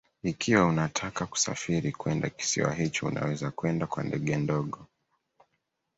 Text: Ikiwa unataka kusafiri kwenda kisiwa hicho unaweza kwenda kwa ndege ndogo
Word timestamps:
Ikiwa 0.23 0.65
unataka 0.65 1.25
kusafiri 1.25 1.91
kwenda 1.91 2.29
kisiwa 2.29 2.73
hicho 2.73 3.07
unaweza 3.07 3.51
kwenda 3.51 3.87
kwa 3.87 4.03
ndege 4.03 4.35
ndogo 4.35 4.87